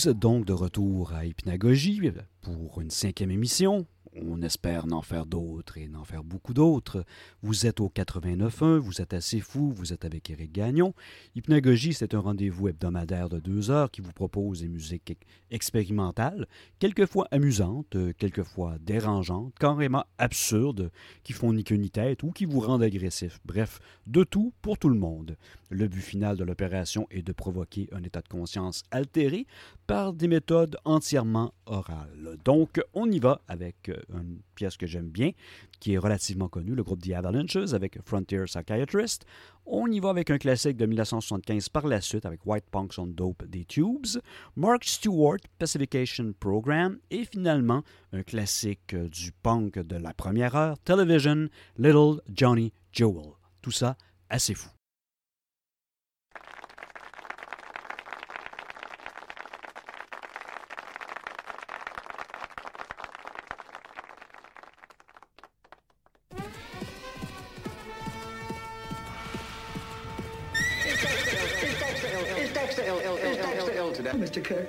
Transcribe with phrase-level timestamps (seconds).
[0.00, 2.00] Vous êtes donc de retour à Hypnagogie
[2.40, 3.84] pour une cinquième émission.
[4.16, 7.04] On espère n'en faire d'autres et n'en faire beaucoup d'autres.
[7.42, 10.94] Vous êtes au 89.1, vous êtes assez fou, vous êtes avec Eric Gagnon.
[11.36, 15.18] Hypnagogie, c'est un rendez-vous hebdomadaire de deux heures qui vous propose des musiques
[15.50, 16.48] expérimentales,
[16.78, 20.90] quelquefois amusantes, quelquefois dérangeantes, carrément absurdes,
[21.24, 23.38] qui font ni queue ni tête ou qui vous rendent agressif.
[23.44, 25.36] Bref, de tout pour tout le monde.
[25.70, 29.46] Le but final de l'opération est de provoquer un état de conscience altéré
[29.86, 32.36] par des méthodes entièrement orales.
[32.44, 35.30] Donc, on y va avec euh, une pièce que j'aime bien,
[35.78, 39.24] qui est relativement connue, le groupe The Avalanches avec Frontier Psychiatrist.
[39.64, 43.06] On y va avec un classique de 1975 par la suite avec White Punks on
[43.06, 44.20] Dope des Tubes,
[44.56, 51.48] Mark Stewart Pacification Program et finalement un classique du punk de la première heure, Television,
[51.78, 53.34] Little Johnny Jewel.
[53.62, 53.96] Tout ça
[54.28, 54.70] assez fou.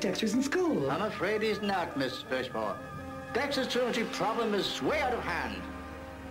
[0.01, 0.89] Dexter's in school.
[0.89, 2.75] I'm afraid he's not, Miss Fishmore.
[3.33, 5.61] Dexter's truancy problem is way out of hand.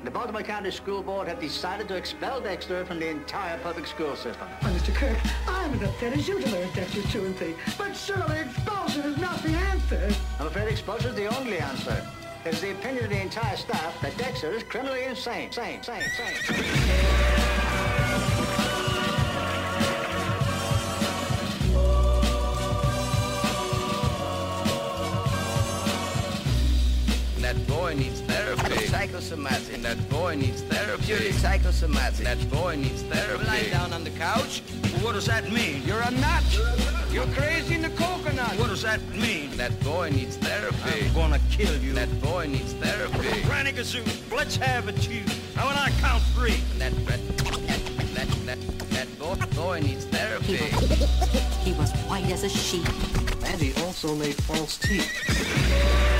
[0.02, 4.16] The Baltimore County School Board have decided to expel Dexter from the entire public school
[4.16, 4.48] system.
[4.60, 4.92] Well, Mr.
[4.92, 7.54] Kirk, I'm as upset as you to learn Dexter's truancy.
[7.78, 10.10] But surely expulsion is not the answer.
[10.40, 12.04] I'm afraid expulsion is the only answer.
[12.44, 15.46] It's the opinion of the entire staff that Dexter is criminally insane.
[15.46, 17.29] Insane, insane, insane.
[29.20, 29.82] Psychosomatic.
[29.82, 31.04] That boy needs therapy.
[31.04, 32.24] Purely psychosomatic.
[32.24, 34.62] That boy needs therapy Lie down on the couch.
[35.02, 35.82] What does that mean?
[35.84, 36.42] You're a nut.
[37.12, 38.58] You're crazy in the coconut.
[38.58, 39.54] What does that mean?
[39.58, 41.06] That boy needs therapy.
[41.06, 41.92] I'm gonna kill you.
[41.92, 43.42] That boy needs therapy.
[43.42, 44.02] Granny Gazoo,
[44.34, 45.22] let's have it, you.
[45.54, 46.56] Now when I count three.
[46.78, 47.20] That that
[48.14, 48.58] that that
[48.88, 50.56] that boy boy needs therapy.
[51.62, 52.88] He was white as a sheet.
[53.44, 56.19] And he also made false teeth.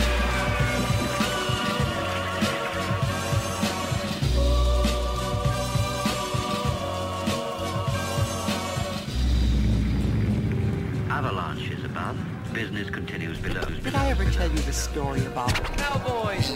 [14.71, 16.51] Ever tell you the story about Cowboys.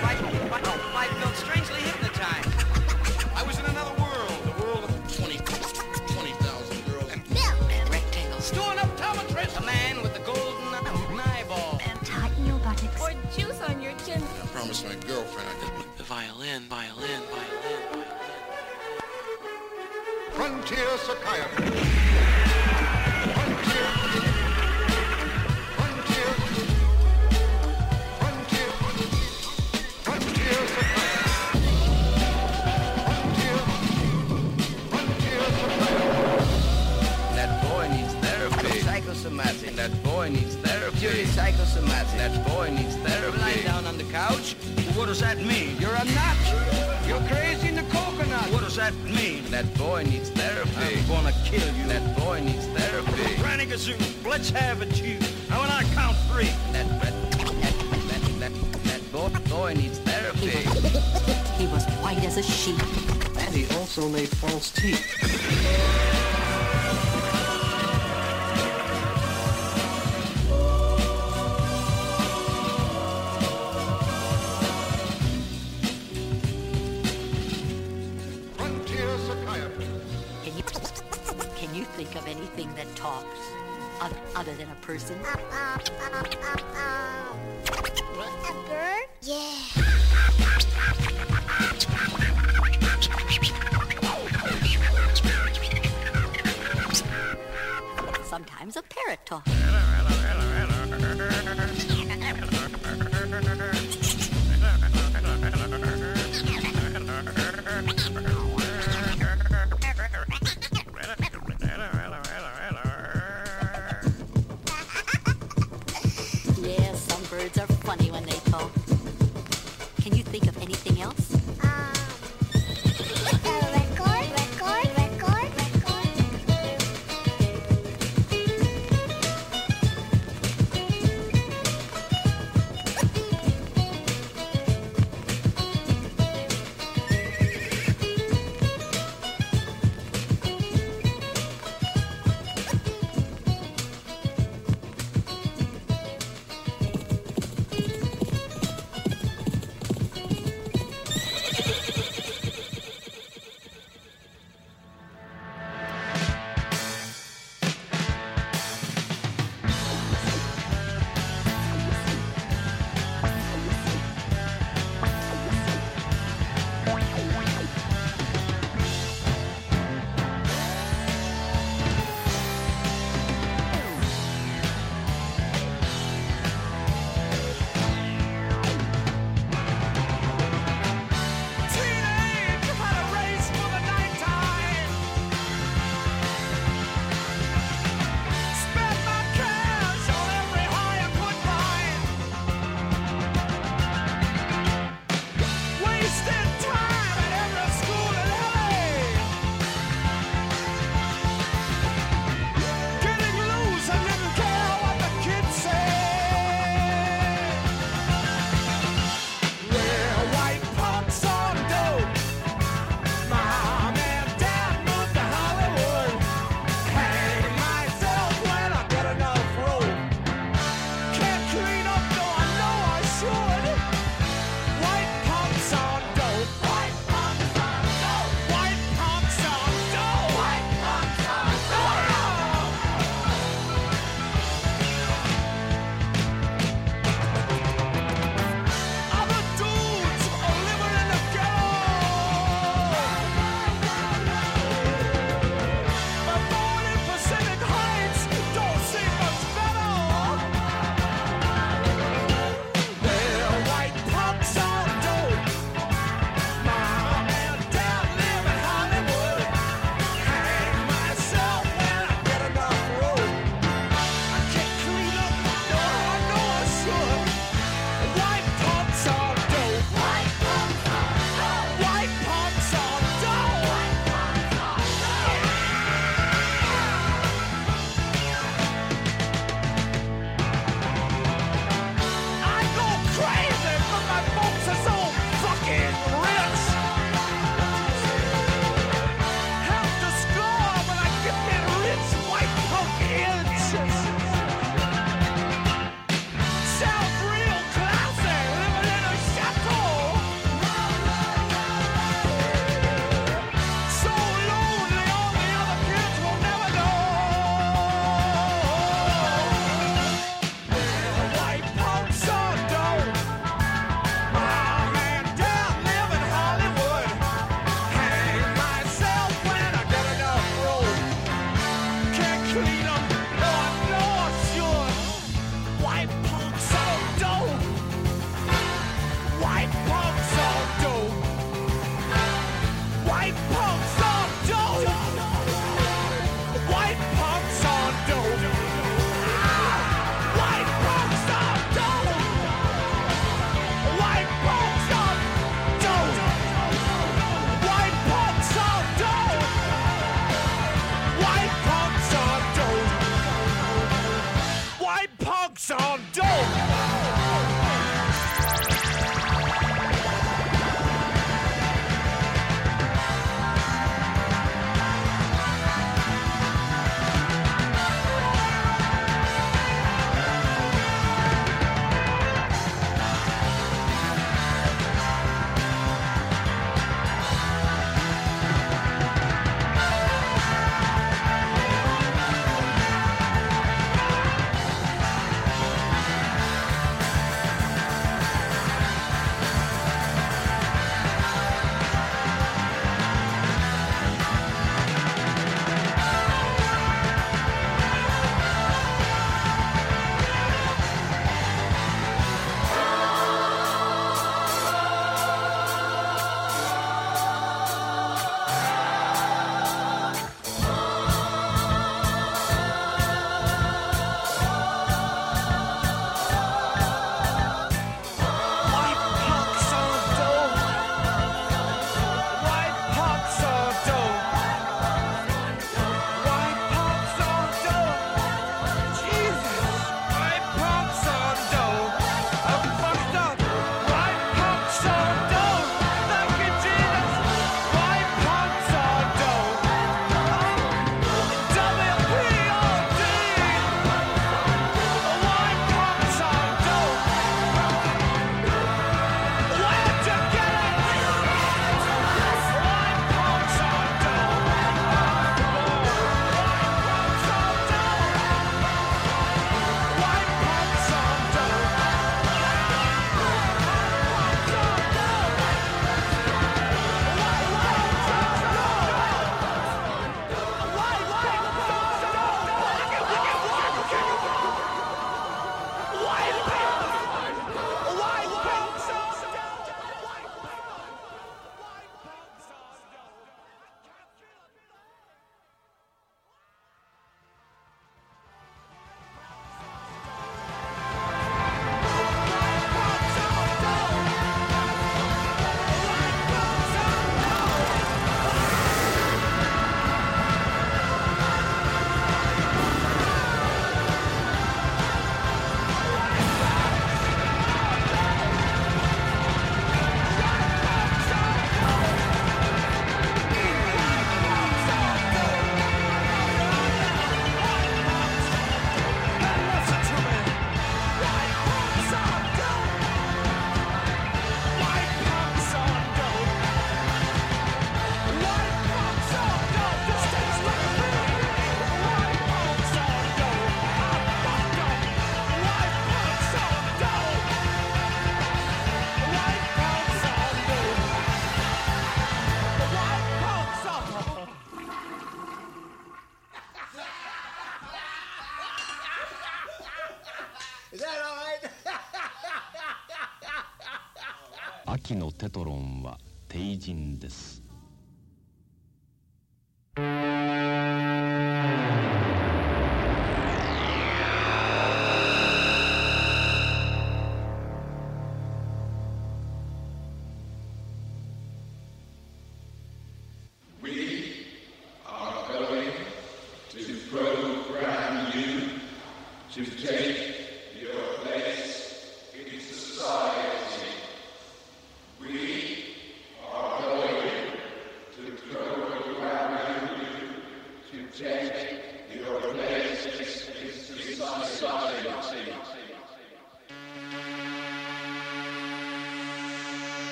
[0.00, 0.14] My,
[0.48, 0.60] my,
[0.94, 2.48] I felt strangely hypnotized.
[3.34, 4.30] I was in another world.
[4.44, 7.10] The world of 20, 20,000 girls.
[7.10, 8.44] And Rectangles.
[8.44, 9.56] storing up Tomatress.
[9.58, 11.80] A man with the golden eyeball.
[11.88, 13.00] And tighten your buttocks.
[13.02, 14.22] Or juice on your chin.
[14.22, 18.06] I promised my girlfriend I'd the violin, violin, violin, violin?
[20.32, 21.89] Frontier psychiatry.
[39.20, 39.76] Psychosomatic.
[39.76, 41.24] That boy needs Purely therapy.
[41.26, 42.16] psychosomatic.
[42.16, 43.62] That boy needs Lie therapy.
[43.64, 44.54] down on the couch.
[44.96, 45.76] What does that mean?
[45.78, 46.36] You're a nut.
[47.06, 48.50] You're crazy in the coconut.
[48.50, 49.44] What does that mean?
[49.50, 50.72] That boy needs therapy.
[51.00, 51.84] I'm gonna kill you.
[51.88, 53.36] That boy needs therapy.
[53.42, 53.94] Granny Gazoo,
[54.26, 55.18] let's have it, you.
[55.50, 56.48] Now when I count three.
[56.72, 57.12] That that
[57.60, 58.52] that that
[58.84, 60.48] that boy boy needs therapy.
[61.60, 62.80] He was white as a sheet.
[63.36, 65.99] And he also made false teeth.
[84.90, 86.29] Person?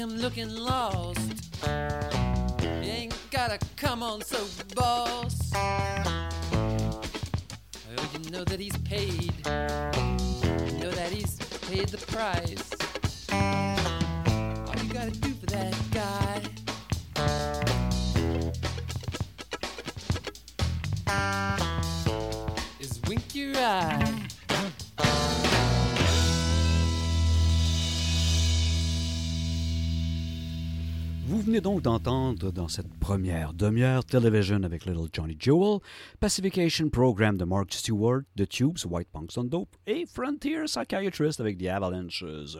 [0.00, 1.18] I'm looking lost.
[2.62, 4.38] You ain't gotta come on so
[4.76, 5.07] bold.
[31.82, 35.78] D'entendre dans cette première demi-heure Television avec Little Johnny Jewel,
[36.18, 41.56] Pacification Program de Mark Stewart, The Tubes, White Punks on Dope et Frontier Psychiatrist avec
[41.58, 42.56] The Avalanches.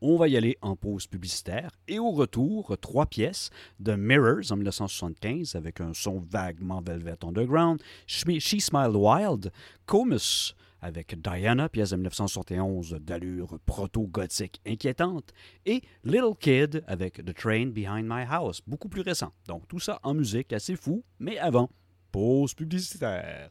[0.00, 4.56] On va y aller en pause publicitaire et au retour, trois pièces de Mirrors en
[4.56, 9.50] 1975 avec un son vaguement Velvet Underground, She Smiled Wild,
[9.86, 15.32] Comus avec Diana, pièce de 1971 d'allure proto-gothique inquiétante,
[15.66, 19.32] et Little Kid avec The Train Behind My House, beaucoup plus récent.
[19.46, 21.70] Donc tout ça en musique assez fou, mais avant,
[22.10, 23.50] pause publicitaire.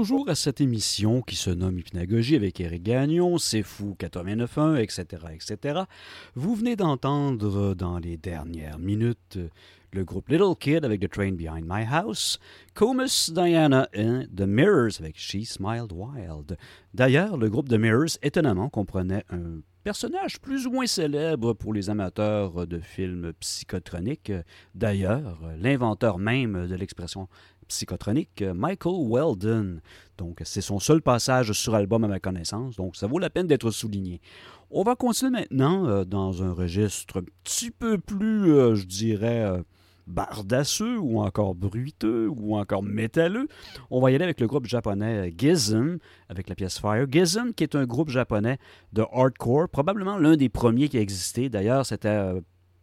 [0.00, 5.24] Toujours à cette émission qui se nomme Hypnagogie avec Eric Gagnon, C'est Fou 89.1, etc.,
[5.34, 5.80] etc.
[6.34, 9.38] Vous venez d'entendre dans les dernières minutes
[9.92, 12.38] le groupe Little Kid avec The Train Behind My House,
[12.72, 16.56] Comus Diana et The Mirrors avec She Smiled Wild.
[16.94, 21.90] D'ailleurs, le groupe The Mirrors, étonnamment, comprenait un personnage plus ou moins célèbre pour les
[21.90, 24.32] amateurs de films psychotroniques.
[24.74, 27.28] D'ailleurs, l'inventeur même de l'expression
[27.70, 29.80] psychotronique, Michael Weldon.
[30.18, 33.46] Donc, c'est son seul passage sur album à ma connaissance, donc ça vaut la peine
[33.46, 34.20] d'être souligné.
[34.70, 39.42] On va continuer maintenant euh, dans un registre un petit peu plus, euh, je dirais,
[39.42, 39.62] euh,
[40.06, 43.48] bardasseux ou encore bruiteux ou encore métalleux.
[43.90, 45.98] On va y aller avec le groupe japonais Gizm
[46.28, 47.06] avec la pièce Fire.
[47.10, 48.58] Gizm qui est un groupe japonais
[48.92, 51.48] de hardcore, probablement l'un des premiers qui a existé.
[51.48, 52.34] D'ailleurs, c'était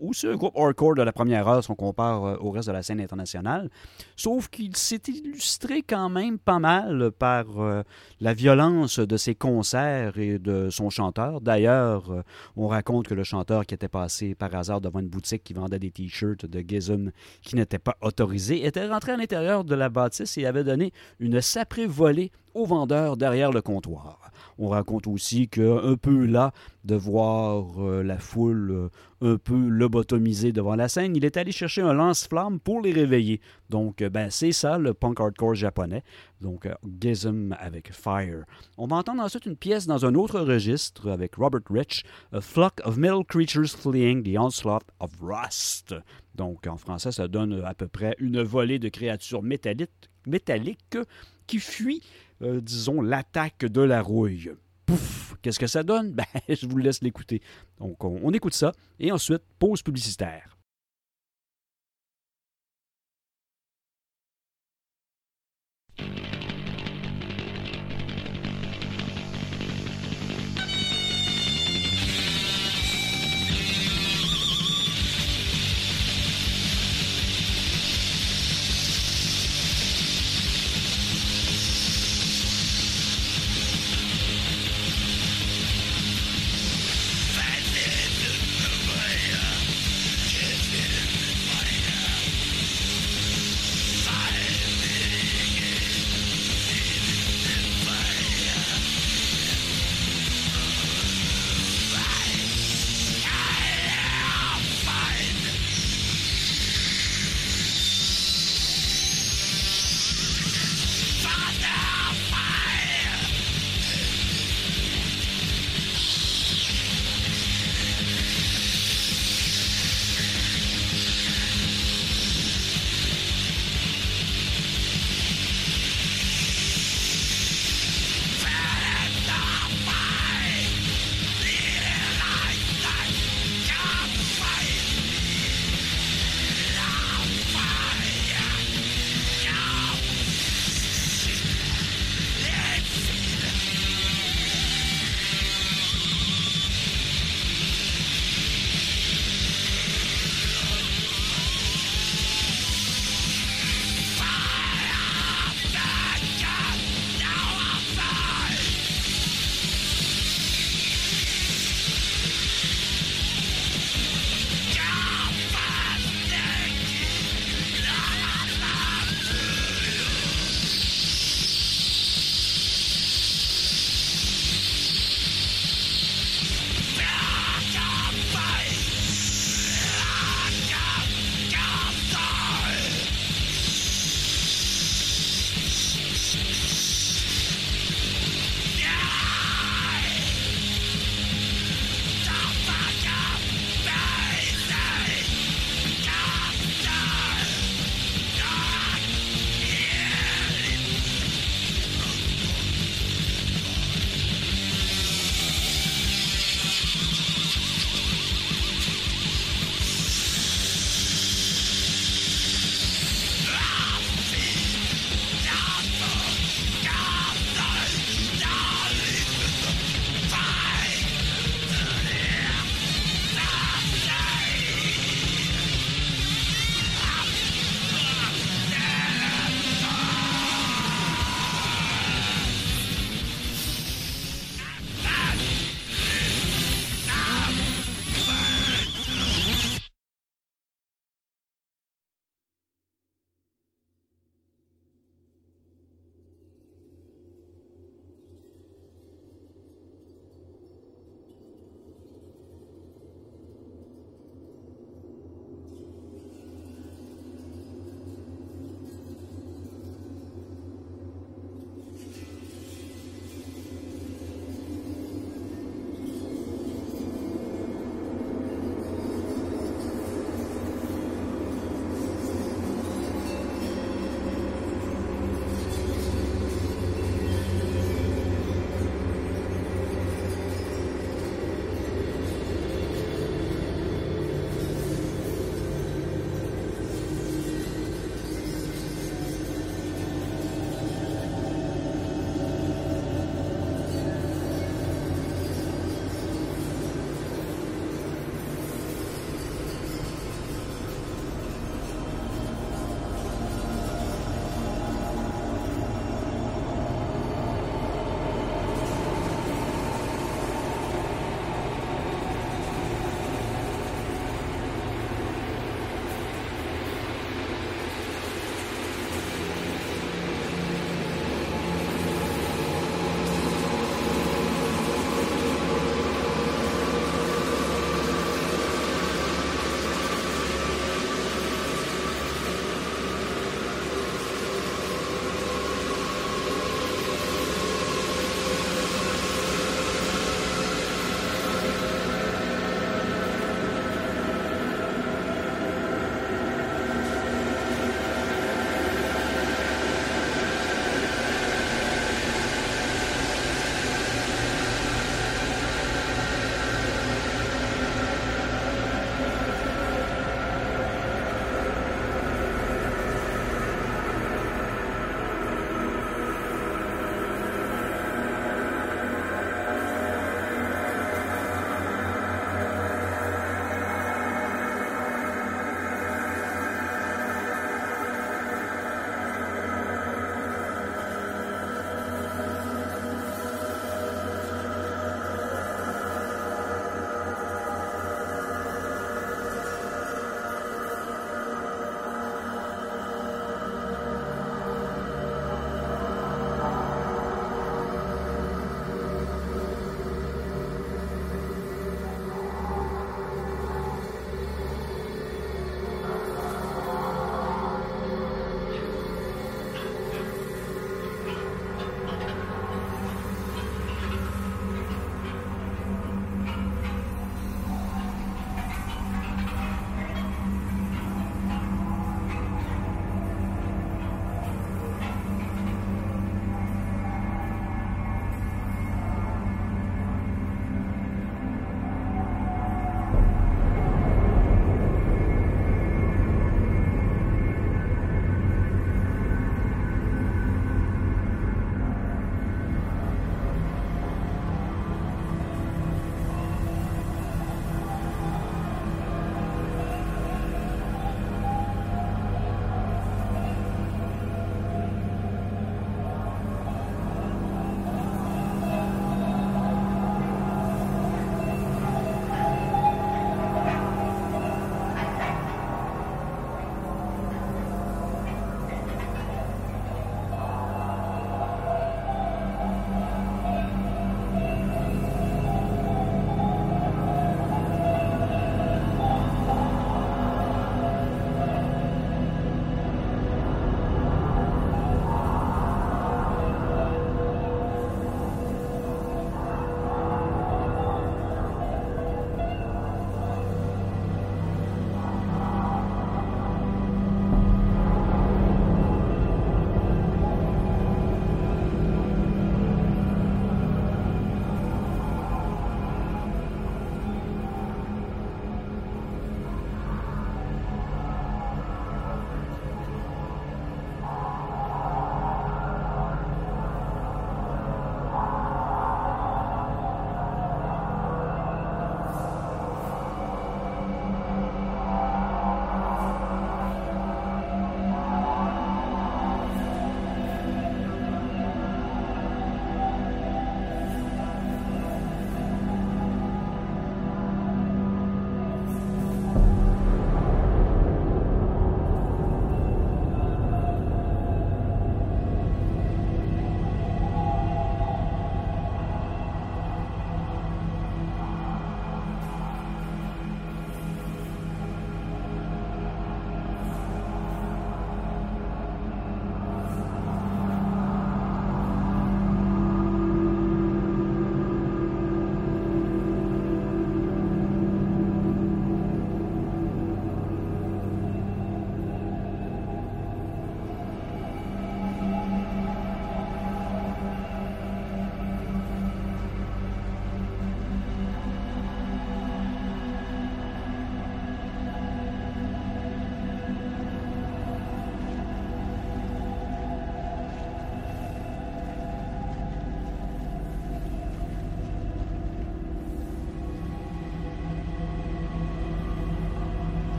[0.00, 2.72] aussi un groupe hardcore de la première heure si on compare euh, au reste de
[2.72, 3.70] la scène internationale.
[4.16, 7.82] Sauf qu'il s'est illustré quand même pas mal par euh,
[8.20, 11.40] la violence de ses concerts et de son chanteur.
[11.40, 12.22] D'ailleurs, euh,
[12.56, 15.78] on raconte que le chanteur qui était passé par hasard devant une boutique qui vendait
[15.78, 17.10] des t-shirts de Gizm
[17.42, 21.40] qui n'étaient pas autorisés était rentré à l'intérieur de la bâtisse et avait donné une
[21.40, 24.29] saprée volée au vendeur derrière le comptoir.
[24.62, 26.52] On raconte aussi qu'un peu là,
[26.84, 31.50] de voir euh, la foule euh, un peu lobotomisée devant la scène, il est allé
[31.50, 33.40] chercher un lance-flamme pour les réveiller.
[33.70, 36.02] Donc, euh, ben, c'est ça le punk hardcore japonais.
[36.42, 36.68] Donc,
[37.00, 38.44] Gizm avec Fire.
[38.76, 42.82] On va entendre ensuite une pièce dans un autre registre avec Robert Rich, A Flock
[42.84, 45.94] of Metal Creatures Fleeing the Onslaught of Rust.
[46.34, 50.98] Donc, en français, ça donne à peu près une volée de créatures métalliques, métalliques
[51.46, 52.02] qui fuient,
[52.42, 54.52] euh, disons, l'attaque de la rouille.
[54.86, 55.36] Pouf!
[55.42, 56.12] Qu'est-ce que ça donne?
[56.14, 57.40] Ben, je vous laisse l'écouter.
[57.78, 58.72] Donc, on, on écoute ça.
[58.98, 60.56] Et ensuite, pause publicitaire.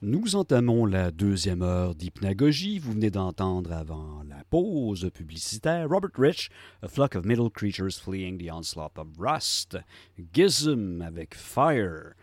[0.00, 2.78] Nous entamons la deuxième heure d'hypnagogie.
[2.78, 6.50] Vous venez d'entendre avant la pause publicitaire Robert Rich,
[6.82, 9.76] A Flock of Middle Creatures Fleeing the Onslaught of Rust,
[10.32, 12.14] Gizm avec Fire.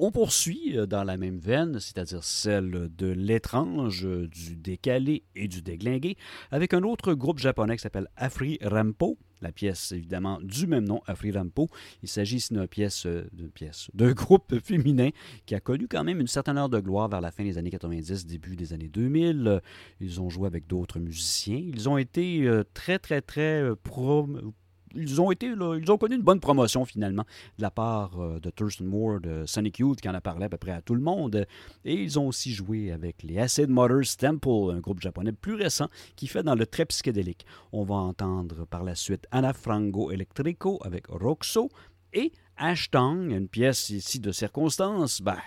[0.00, 5.48] On poursuit euh, dans la même veine, c'est-à-dire celle de l'étrange, euh, du décalé et
[5.48, 6.16] du déglingué,
[6.52, 9.18] avec un autre groupe japonais qui s'appelle Afri Rampo.
[9.40, 11.68] La pièce, évidemment, du même nom, Afri Rampo.
[12.04, 13.24] Il s'agit ici d'une pièce, euh,
[13.94, 15.10] d'un groupe féminin
[15.46, 17.70] qui a connu quand même une certaine heure de gloire vers la fin des années
[17.70, 19.48] 90, début des années 2000.
[19.48, 19.60] Euh,
[20.00, 21.60] Ils ont joué avec d'autres musiciens.
[21.60, 24.52] Ils ont été très, très, très prom-
[24.98, 27.24] ils ont été ils ont connu une bonne promotion finalement
[27.56, 30.48] de la part euh, de Thurston Moore de Sonic Youth qui en a parlé à
[30.48, 31.46] peu près à tout le monde
[31.84, 35.88] et ils ont aussi joué avec les Acid Mothers Temple, un groupe japonais plus récent
[36.16, 37.46] qui fait dans le très psychédélique.
[37.72, 41.68] On va entendre par la suite Anna Frango Electrico avec Roxo
[42.12, 45.38] et Ashtang, une pièce ici de circonstance, ben,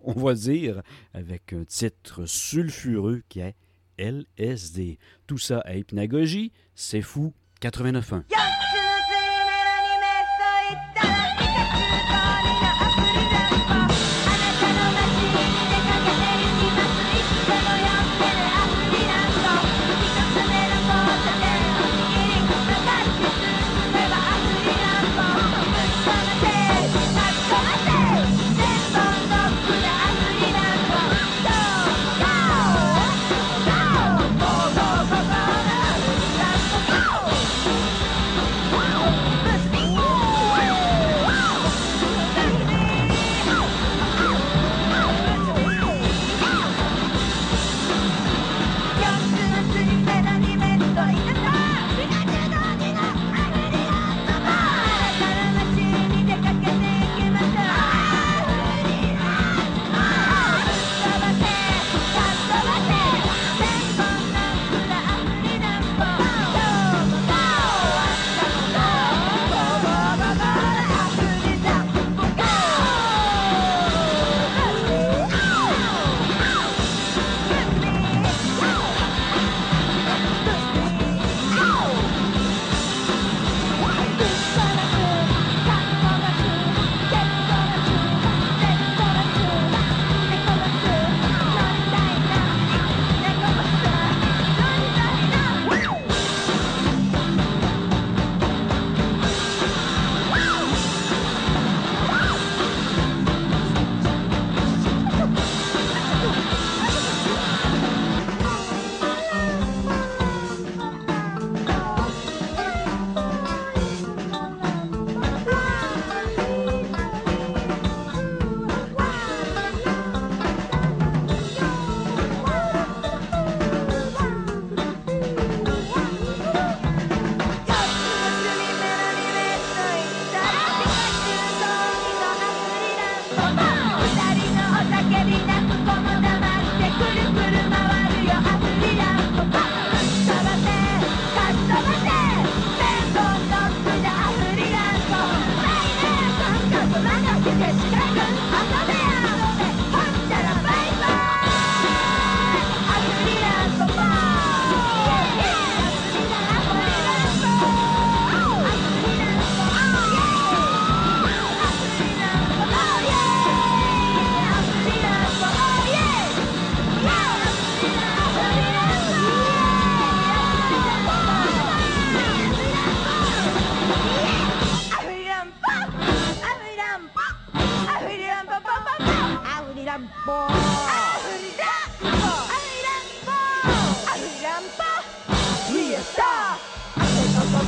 [0.00, 0.82] on va dire
[1.14, 3.54] avec un titre sulfureux qui est
[3.98, 4.98] LSD.
[5.26, 7.32] Tout ça à hypnagogie, c'est fou
[7.62, 8.24] 89.1.
[8.34, 8.61] 啊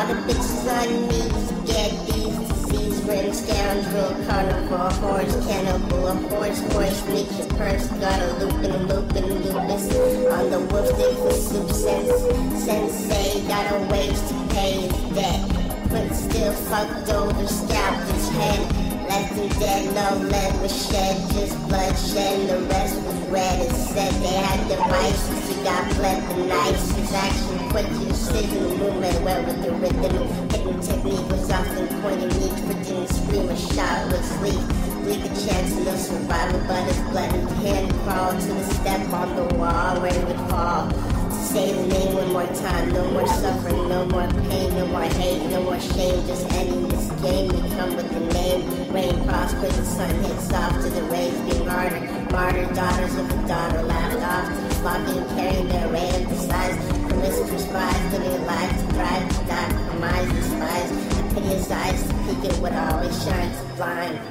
[0.00, 1.20] All the bitches on me
[1.66, 8.18] get these disease rim scoundrel, carnivore, horse, cannibal, a horse, horse, make your purse, got
[8.18, 9.92] a loop and loop and lupus.
[10.32, 15.90] On the wolf day for soup sense, sensei, got a wage to pay his debt.
[15.90, 18.60] But still fucked over, scalped his head.
[19.06, 23.66] Left him dead, no lead was shed, just bloodshed, the rest was red.
[23.66, 26.99] It said they had devices, he got bled the nice.
[27.10, 30.28] His action quick, precision, movement well with the rhythm.
[30.48, 34.62] Hitting technique was often each for didn't scream or shout with sleep.
[35.02, 39.34] Bleak a chance no survival, but his blood and hand crawled to the step on
[39.34, 40.88] the wall where he would fall.
[41.32, 42.92] Say the name one more time.
[42.92, 46.24] No more suffering, no more pain, no more hate, no more shame.
[46.28, 47.48] Just ending this game.
[47.48, 48.92] We come with the name.
[48.92, 51.34] Rain prospers, the sun hits off to the rays.
[51.40, 56.22] Being martyred, martyred daughters of the daughter laughed off to the flocking, carrying their array
[56.22, 56.99] of the.
[57.20, 60.90] Promiscuous brides, living a life to to die, compromise, despise.
[60.90, 64.29] And piteous eyes to peek at what always shines blind.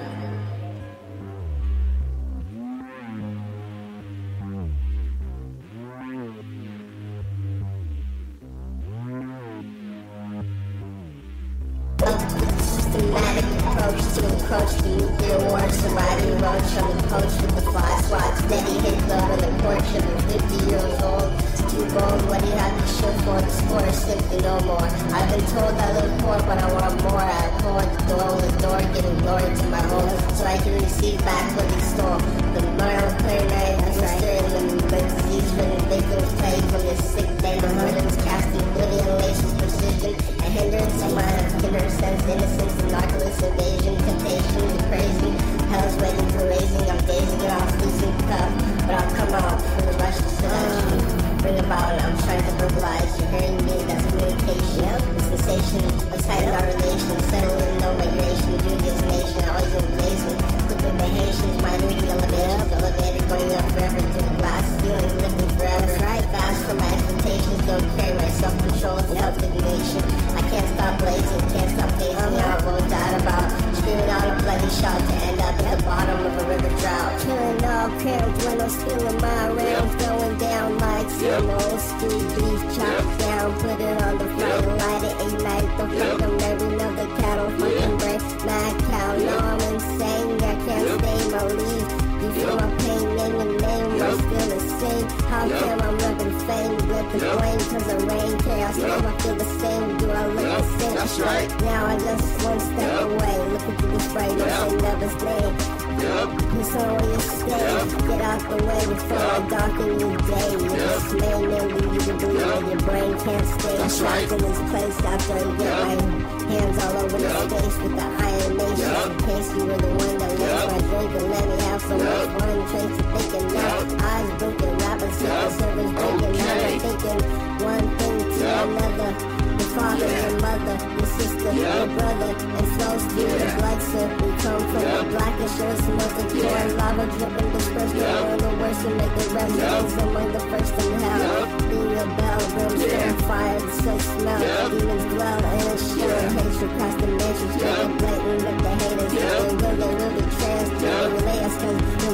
[135.69, 138.21] first and most of lava dripping dispersed yeah.
[138.21, 140.03] One the worst you make the rest yeah.
[140.03, 141.69] among the first in hell yeah.
[141.99, 143.11] A bell, rooms yeah.
[143.27, 144.69] fire, sex smell yeah.
[144.69, 146.29] Demons dwell and a yeah.
[146.37, 147.87] Hatred past the nations, yeah.
[147.99, 149.43] blatant with the haters yeah.
[149.43, 151.45] And will they really trans, yeah.
[151.45, 151.55] us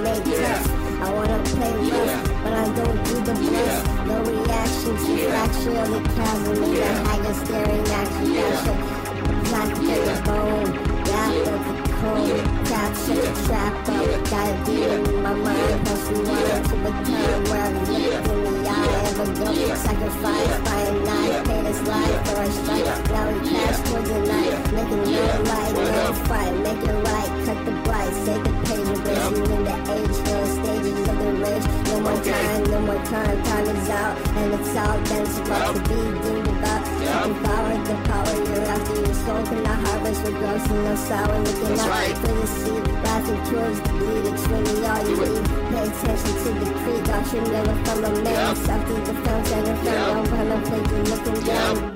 [0.03, 3.51] make tests I wanna play rough, but I don't do the best.
[3.51, 4.05] Yeah.
[4.05, 5.43] No reaction to yeah.
[5.43, 6.01] action of the
[6.73, 7.11] yeah.
[7.11, 8.33] I just staring at you.
[8.33, 8.73] Yeah.
[9.49, 10.21] Black yeah.
[10.25, 10.73] bone,
[11.05, 11.33] yeah.
[11.33, 11.84] yeah.
[12.05, 14.29] Trap, up.
[14.29, 16.17] Got a demon in my mind, cause we
[16.69, 16.75] to
[17.49, 17.83] where I'm in
[18.43, 19.75] the eye a.
[19.75, 23.09] Sacrifice by knife, his life for a strike.
[23.09, 26.53] Now we pass towards the night, making no light, no fight.
[26.65, 30.15] Make it right, cut the blight, save the page, embracing in the age,
[30.57, 31.65] stages of the rage.
[31.87, 35.75] No more time, no more time, time is out, and it's all then it's about
[35.75, 36.84] to be doomed about.
[37.25, 41.39] Taking power, the power you're after your soul cannot harvest with gross and no sour.
[41.39, 42.17] Looking That's out right.
[42.17, 44.25] for the seed, laughing towards the bleed.
[44.31, 45.45] It's really all you need.
[45.71, 48.55] Pay attention to the creed, doctrine never from a man.
[48.55, 51.94] Something the fountain and found, I'm gonna play you looking down.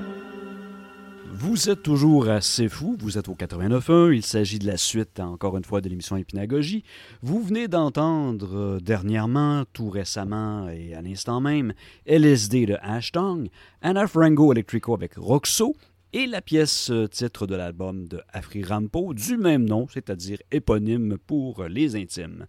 [1.50, 5.56] Vous êtes toujours assez fou, vous êtes au 89.1, il s'agit de la suite, encore
[5.56, 6.84] une fois, de l'émission Épinagogie.
[7.22, 11.74] Vous venez d'entendre euh, dernièrement, tout récemment et à l'instant même,
[12.06, 13.48] LSD de Ashtong,
[13.82, 15.74] Anna Frango Electrico avec Roxo
[16.12, 21.18] et la pièce euh, titre de l'album de Afri Rampo du même nom, c'est-à-dire éponyme
[21.18, 22.46] pour les intimes.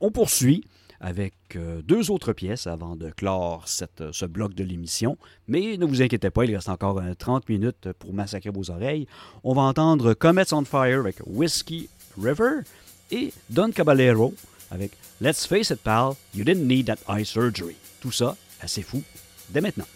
[0.00, 0.64] On poursuit
[1.00, 5.16] avec euh, deux autres pièces avant de clore ce bloc de l'émission.
[5.46, 9.06] Mais ne vous inquiétez pas, il reste encore euh, 30 minutes pour massacrer vos oreilles.
[9.44, 11.88] On va entendre Comets on Fire avec Whiskey
[12.20, 12.60] River
[13.10, 14.34] et Don Caballero
[14.70, 17.76] avec Let's Face It, pal, You Didn't Need That Eye Surgery.
[18.00, 19.02] Tout ça, assez fou,
[19.50, 19.86] dès maintenant.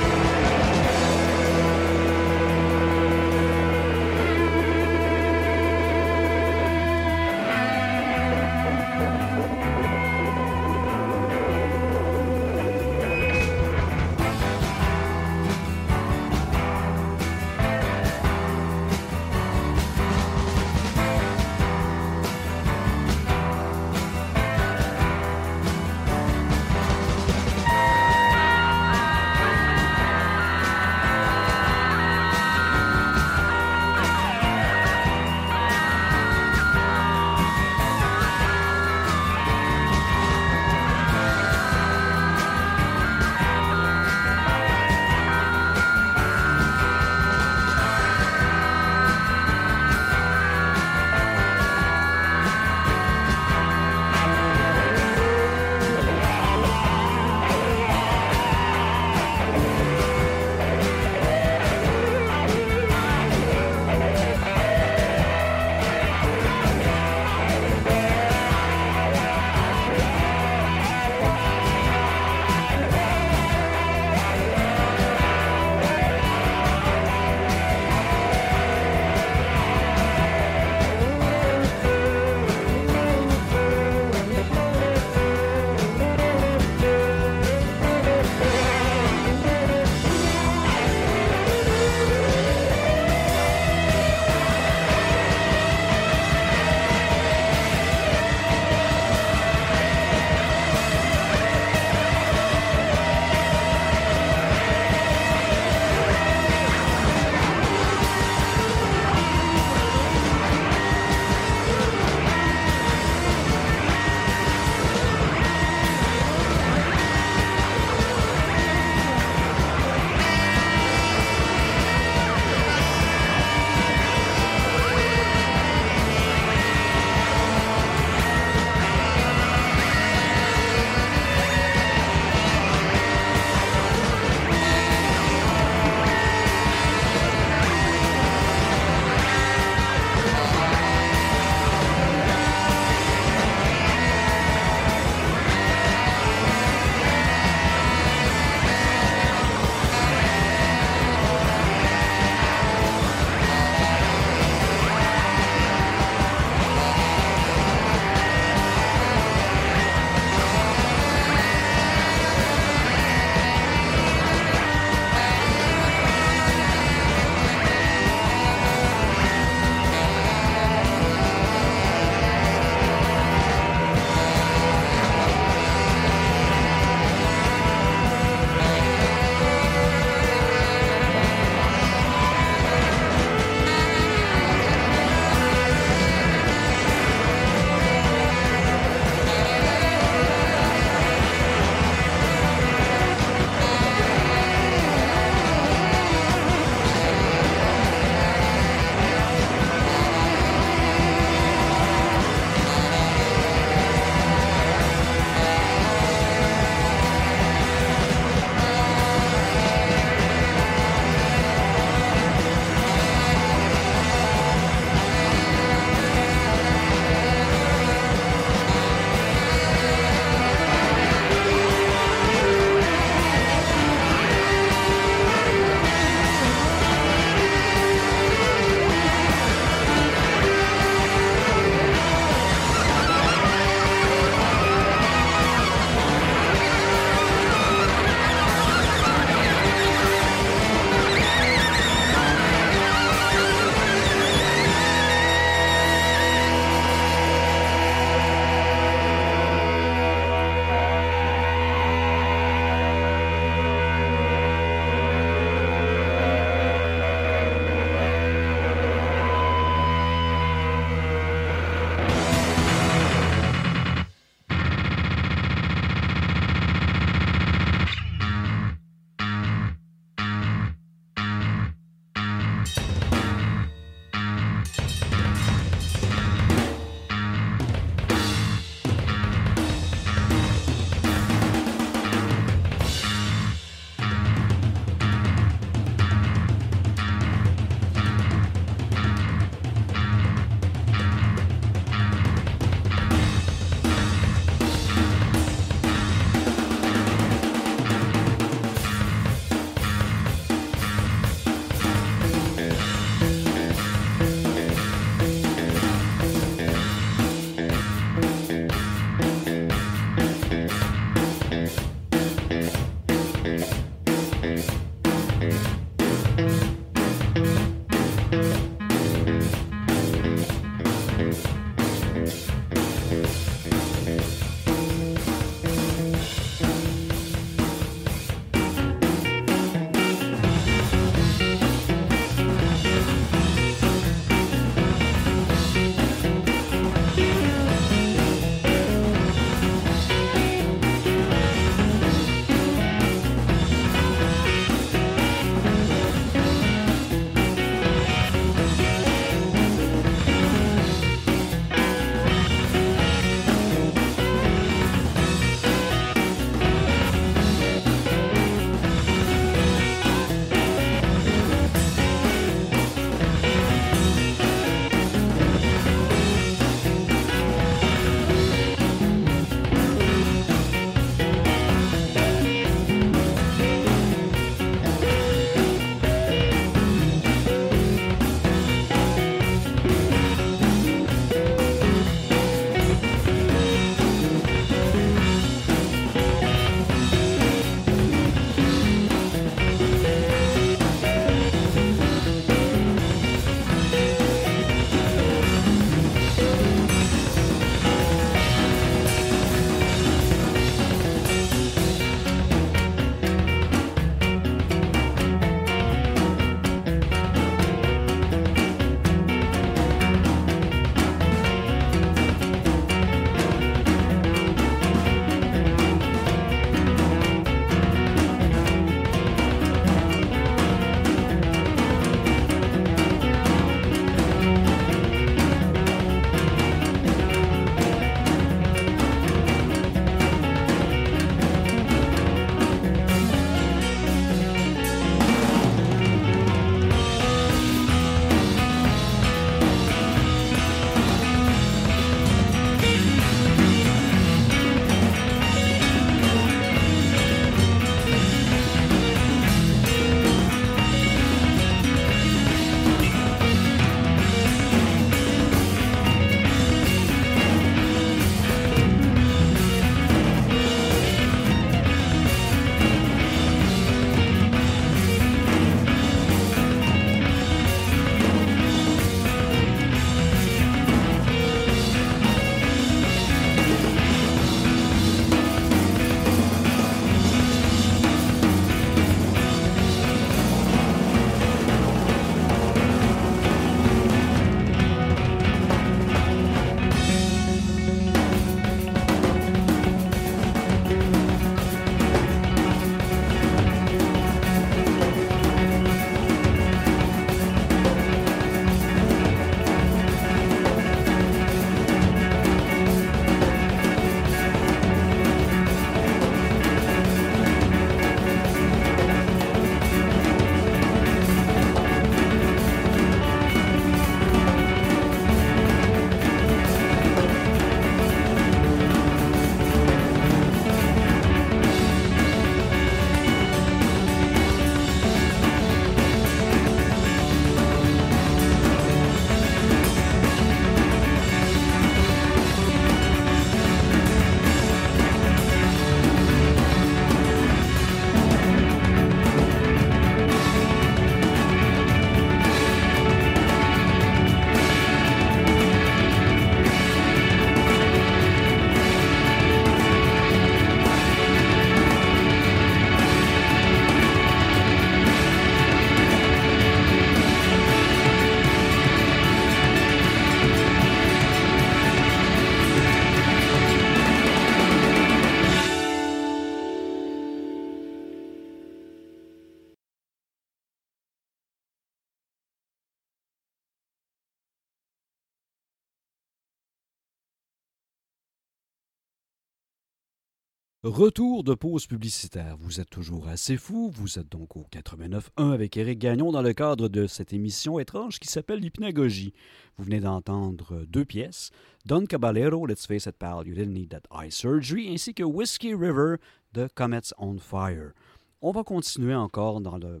[580.88, 582.56] Retour de pause publicitaire.
[582.58, 583.90] Vous êtes toujours assez fou.
[583.94, 588.18] Vous êtes donc au 89.1 avec Éric Gagnon dans le cadre de cette émission étrange
[588.18, 589.34] qui s'appelle l'hypnagogie.
[589.76, 591.50] Vous venez d'entendre deux pièces.
[591.84, 595.74] Don Caballero, Let's Face It Pal, You Didn't Need That Eye Surgery, ainsi que Whiskey
[595.74, 596.16] River
[596.54, 597.92] de Comets on Fire.
[598.40, 600.00] On va continuer encore dans le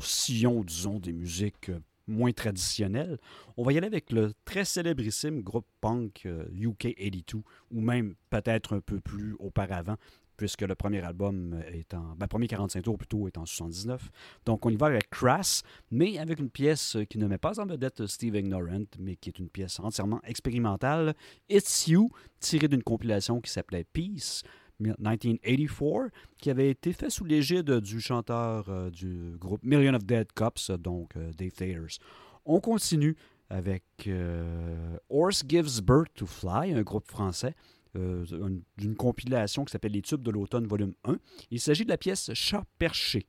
[0.00, 3.18] sillon, disons, des musiques euh, moins traditionnelles.
[3.56, 8.14] On va y aller avec le très célébrissime groupe punk euh, UK 82, ou même
[8.30, 9.96] peut-être un peu plus auparavant,
[10.42, 12.16] puisque le premier album est en.
[12.16, 14.10] Ben, premier 45 tours plutôt est en 79.
[14.44, 15.62] Donc on y va avec Crass,
[15.92, 19.38] mais avec une pièce qui ne met pas en vedette Steve Ignorant, mais qui est
[19.38, 21.14] une pièce entièrement expérimentale.
[21.48, 22.10] It's You,
[22.40, 24.42] tirée d'une compilation qui s'appelait Peace.
[24.80, 30.32] 1984, qui avait été fait sous l'égide du chanteur euh, du groupe Million of Dead
[30.32, 31.98] Cops, donc euh, Dave Thayers.
[32.44, 33.16] On continue
[33.48, 37.54] avec euh, Horse Gives Birth to Fly, un groupe français,
[37.94, 41.18] d'une compilation qui s'appelle Les Tubes de l'automne, volume 1.
[41.50, 43.26] Il s'agit de la pièce Chat perché.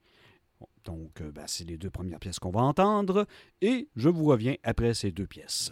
[0.85, 3.25] Donc, euh, ben, c'est les deux premières pièces qu'on va entendre,
[3.61, 5.71] et je vous reviens après ces deux pièces.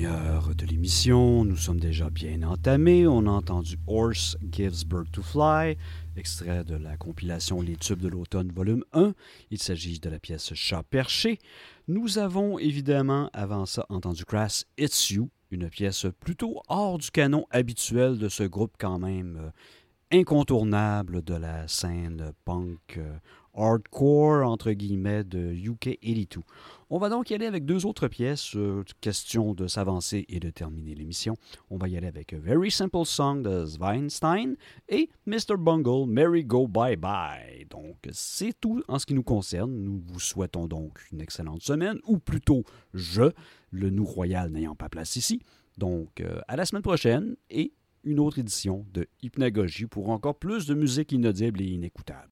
[0.00, 3.06] De l'émission, nous sommes déjà bien entamés.
[3.06, 5.76] On a entendu Horse Gives Bird to Fly,
[6.16, 9.12] extrait de la compilation Les tubes de l'automne volume 1.
[9.50, 11.38] Il s'agit de la pièce Chat perché.
[11.86, 17.46] Nous avons évidemment avant ça entendu Crass It's You, une pièce plutôt hors du canon
[17.50, 23.18] habituel de ce groupe quand même euh, incontournable de la scène punk euh,
[23.60, 26.42] hardcore entre guillemets de UK 82.
[26.92, 30.50] On va donc y aller avec deux autres pièces, euh, question de s'avancer et de
[30.50, 31.36] terminer l'émission.
[31.70, 34.56] On va y aller avec A Very Simple Song de Weinstein
[34.88, 35.56] et Mr.
[35.56, 37.66] Bungle, Merry Go Bye Bye.
[37.70, 39.70] Donc c'est tout en ce qui nous concerne.
[39.70, 43.30] Nous vous souhaitons donc une excellente semaine, ou plutôt je,
[43.70, 45.40] le nous royal n'ayant pas place ici.
[45.78, 47.72] Donc euh, à la semaine prochaine et
[48.02, 52.30] une autre édition de Hypnagogie pour encore plus de musique inaudible et inécoutable.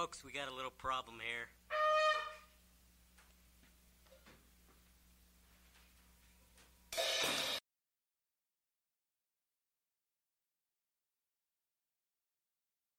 [0.00, 0.69] Folks, we got a little.